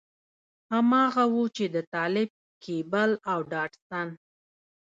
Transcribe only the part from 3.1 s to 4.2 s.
او ډاټسن.